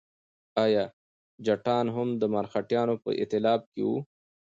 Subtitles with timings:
[0.65, 0.83] ایا
[1.45, 3.97] جټان هم د مرهټیانو په ائتلاف کې وو؟